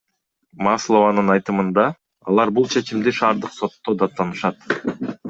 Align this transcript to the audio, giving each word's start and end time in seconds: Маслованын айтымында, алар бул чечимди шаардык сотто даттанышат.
Маслованын 0.67 1.27
айтымында, 1.33 1.85
алар 2.31 2.53
бул 2.61 2.67
чечимди 2.77 3.13
шаардык 3.19 3.55
сотто 3.59 3.95
даттанышат. 4.01 4.67